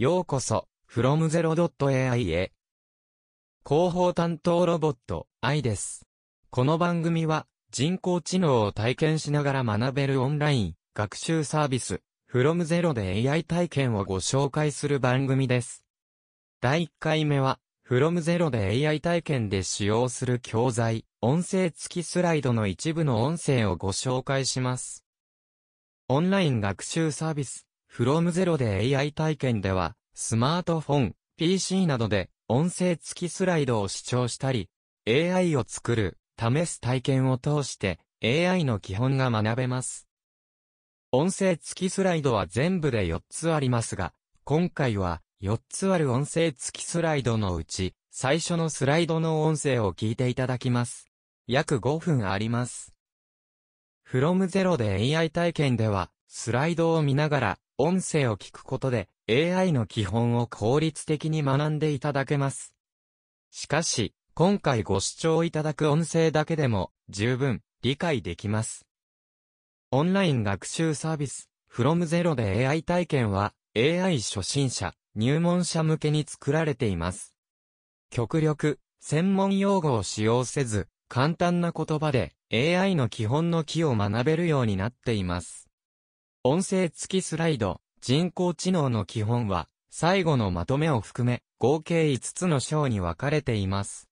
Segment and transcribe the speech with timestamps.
[0.00, 2.52] ようこそ、from0.ai へ。
[3.68, 6.06] 広報担当ロボット、愛です。
[6.50, 12.00] この番組は、人工知能を体験しながら学べるオンライン、学習サービス、
[12.32, 15.84] from0 で AI 体験をご紹介する番組です。
[16.60, 25.04] 第1回目は、from0 で AI 体験で使用する教材、音声付きスライドの一部の音声をご紹介します。
[26.06, 34.68] オンライン学習サービス、from0 で AI 体験では、スマートフォン、PC などで音声付きスライドを視聴したり、
[35.06, 40.06] AI を作る、試す体験を通して AI の基本が学べます。
[41.10, 44.12] 音声付きスライドは全部で4つありますが、
[44.44, 51.06] 今回は4つある音声付きスライドのうち、最初のスライドの音声を聞いていただきます。
[51.46, 52.94] 約5分あります。
[54.06, 62.74] from 0で AI 体験では、スライドを見ながら、音声を聞くことで、AI の基本を効率的に学んでいただけます。
[63.52, 68.84] しかし、今回ご視聴いただく音声だけでも、十分、理解できます。
[69.92, 77.36] オンライン学習サービス、from 0で AI 体験は、AI 初心者、入門者向けに作られています。
[78.10, 85.67] 極力、専門用語を使用せず、簡単な言葉で AI の基本の木を学べるようになっています。
[86.50, 94.08] 音声付きスライド、人工知能の基本は、最後のまとめを含め、合計5つの章に分かれています。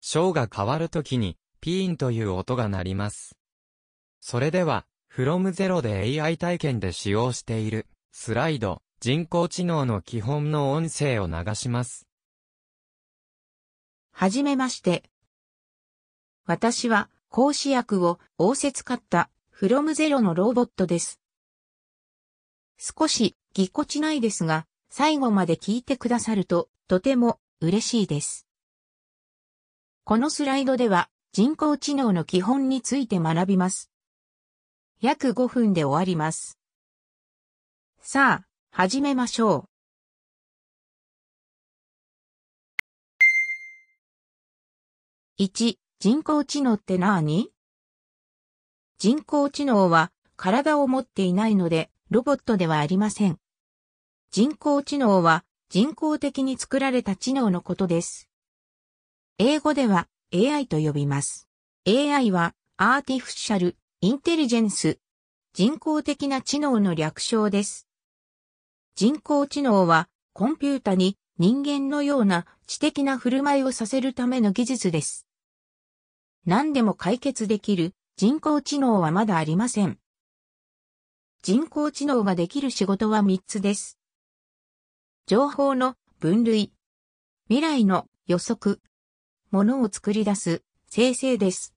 [0.00, 3.36] 章が変わるときに、ピーンという音が鳴ります。
[4.20, 12.06] それでは、from 0で AI 体験で使用している、スライド、人工知能の基本の音声を流します。
[14.12, 15.02] はじめまして。
[16.46, 21.20] 私は、講師役を仰せ使った、from 0のロボットです。
[22.78, 28.46] 少し、ぎこちないですが、最後まで聞いてくださると、とても、嬉しいです。
[30.04, 33.90] このスライドでは、人工知能の基本について学びます。
[35.00, 36.58] 約5分で終わります。
[38.00, 39.68] さあ、始めましょ
[45.38, 45.42] う。
[45.42, 47.50] 1、人工知能って何？
[48.98, 53.40] 人工知能は体を持っていないのでロボットではありません。
[54.30, 58.30] 人工知能は人工的に作られた知能のことです。
[59.38, 61.48] 英語では AI と呼びます。
[61.88, 65.00] AI はアーティフィシャル、インテリジェンス、
[65.54, 67.88] 人工的な知能の略称です。
[68.94, 75.26] 人工知能はコンピュータに人間のような知的な振る舞いをさせるための技術です。
[76.46, 79.98] 何でも解決できる人工知能はまだありません。
[81.46, 83.98] 人工知能ができる仕事は3つです。
[85.26, 86.72] 情報の分類、
[87.48, 88.80] 未来の予測、
[89.50, 91.74] ものを作り出す生成です。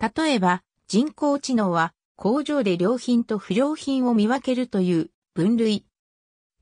[0.00, 5.86] 例えば、人工知能は工場で良品と不良品を見分けるという分類。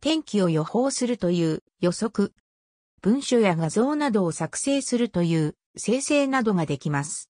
[0.03, 2.35] 天気を予報するという予測。
[3.01, 7.31] 文書や画像などを作成するという生成などができます。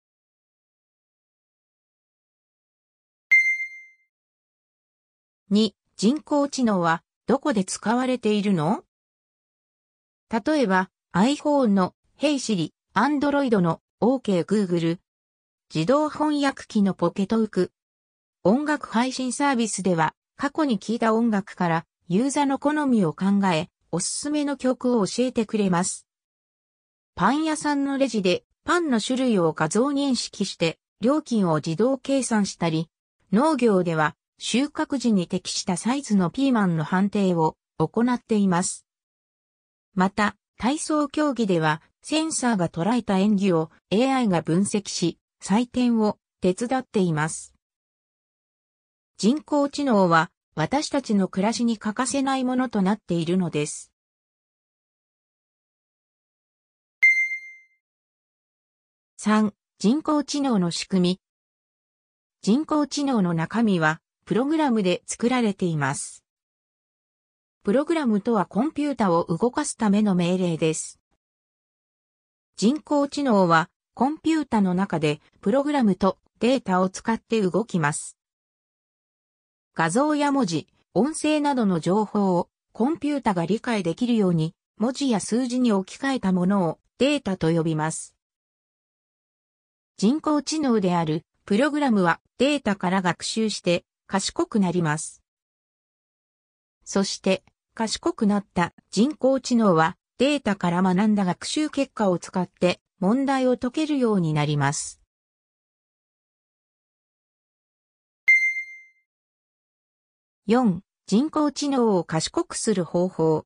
[5.49, 8.83] 2、人工知能はどこで使われているの？
[10.29, 14.99] 例えば iPhone の Hey Siri、Android の OK Google、
[15.73, 17.71] 自動翻訳機のポケトーク、
[18.43, 26.05] 音楽配信サービスでは過去に聴いた音楽からユーザーの好みを考え、おすすめの曲を教えてくれます。
[27.15, 32.89] パン屋さんのレジでパンの種類を画像認識して料金を自動計算したり、
[33.31, 38.85] 農業では収穫時に適したサイズのピーマンの判定を行っています。
[39.95, 47.53] また、体操競技ではセンサーが捉えた演技を AI が分析し、採点を手伝っています。
[49.17, 53.91] 人工知能は私たちの暮らしに欠かせないものとなっているのです。
[59.19, 59.51] 3.
[59.79, 61.21] 人工知能の仕組み。
[62.41, 66.25] 人工知能の中身は、プログラムで作られています。
[67.63, 70.99] プログラムとはコンピュータを動かすための命令です。
[72.57, 78.17] 人工知能は、コンピュータの中で、プログラムとデータを使って動きます。
[79.73, 88.13] 画像や文字、音声などの情報をコンピュータが理解できるように文字や数字に置き換えたものをデータと呼びます。
[89.95, 95.21] 人工知能であるプログラムはデータから学習して賢くなります。
[96.83, 97.43] そして
[97.73, 105.01] 賢くなった人工知能はデータから学んだ学習結果を使って問題を解けるようになります。
[110.47, 110.79] 4.
[111.07, 113.45] 人工知能を賢くする方法。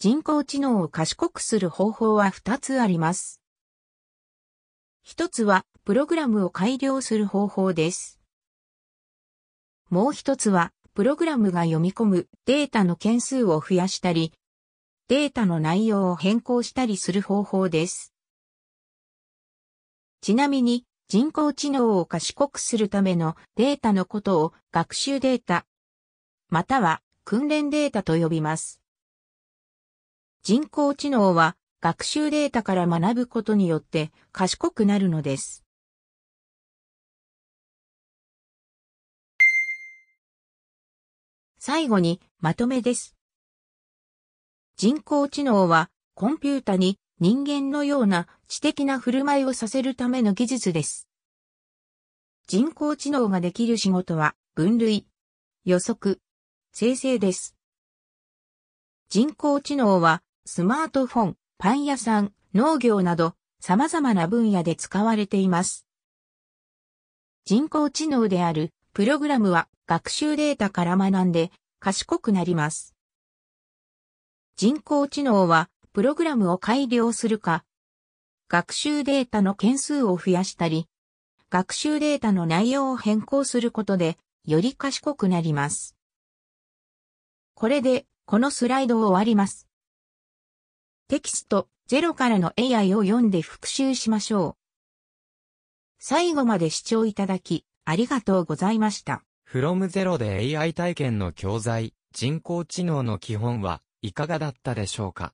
[0.00, 3.40] 人工知能を賢くする方法は2つあります。
[5.02, 8.17] 一つは、プログラムを改良する方法です。
[9.90, 14.32] もう一つは、プログラムが読み込むデータの件数を増やしたり、
[15.08, 18.12] データの内容を変更したりする方法です。
[20.20, 25.64] ちなみに、人工知能を賢くするためのデータのことを学習データ、
[26.50, 28.80] または訓練データと呼びます。
[30.42, 35.64] 人工知能は学習データから学ぶことによって賢くなるのです。
[41.70, 43.14] 最後にまとめです。
[44.78, 51.10] 人工知能はコンピュータに人間のような知的な振る舞いをさせるための技術です。
[52.46, 55.06] 人工知能ができる仕事は分類、
[55.66, 56.22] 予測、
[56.72, 57.54] 生成です。
[59.10, 65.86] 人工知能はスマートフォン、パン屋さん、農業など様々な分野で使われています。
[67.44, 72.96] 人工知能であるプログラムは学習データから学んで賢くなります。
[74.56, 77.64] 人工知能はプログラムを改良するか、
[78.48, 80.88] 学習データの件数を増やしたり、
[81.48, 85.94] 学習データの内容を変更することでより賢くなります。
[87.54, 89.68] これでこのスライドを終わります。
[91.06, 94.56] テキスト0からの AI を読んで復習しましょう。
[96.00, 99.22] 最後まで視聴いただき、ありがとうございました。
[99.50, 105.32] from 0で AI 体験の教材、人工知能の基本はいかがだったでしょうか？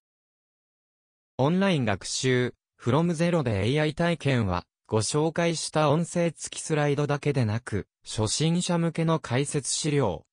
[1.36, 10.24] オンライン学習、from 0で AI 体験は、ご紹介した音声付きスライドだけでなく、初心者向けの解説資料。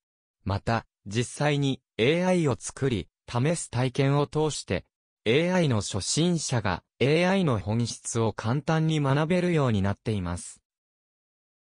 [0.44, 4.84] また、実際に AI を作り、試す体験を通して、
[5.26, 10.61] AI の初心者が AI の本質を簡単に学べるようになっています。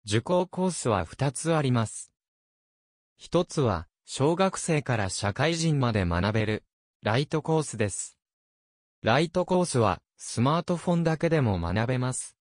[0.05, 2.11] 受講コースは2つあります。
[3.19, 6.63] 1つは、小学生から社会人まで学べる、
[7.03, 8.17] ライトコースです。
[9.03, 12.37] ライトコースは、スマートフォンだけでも学べます。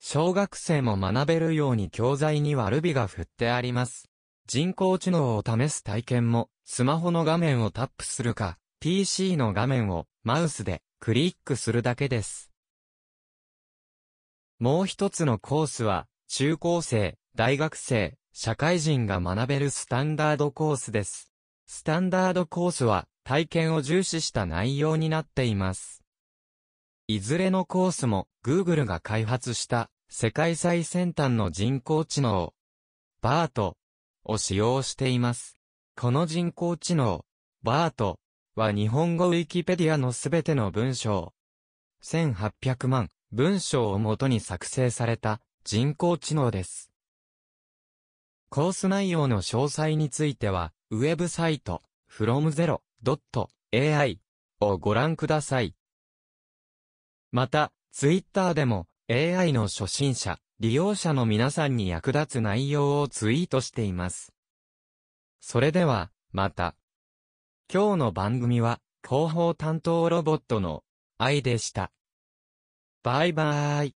[0.00, 4.08] 小学生も学べるように教材にはルビが振ってあります。
[4.46, 12.50] 人工知能を試す体験も、スマホの画面をタップするか、PC の画面をマウスでクリックするだけです。
[14.58, 21.32] もう一つのコースは、中高生、大学生、社会人が学べるスタンダードコースです。
[21.66, 26.04] スタンダードコースは、体験を重視した内容になっています。
[27.06, 32.52] いずれのコースも、Google が開発した世界最先端の人工知能、
[33.22, 33.78] バート
[34.22, 35.58] を使用しています。
[35.96, 37.24] この人工知能、
[37.62, 38.20] バート
[38.54, 41.32] は日本語ウィキペディアのすべての文章、
[42.04, 46.90] 1800万文章をもとに作成された人工知能です。
[48.48, 54.18] コース内容の詳細については、ウェブサイト、fromzero.ai
[54.60, 55.74] をご覧ください。
[57.32, 64.32] また、ツイッターでも AI の初心者、利用者の皆さんに役立つ内容をツイートしています。
[65.38, 66.76] それでは、また。
[67.70, 70.82] 今日の番組は、広報担当ロボットの
[71.18, 71.92] 愛でした。
[73.02, 73.86] バイバーイ。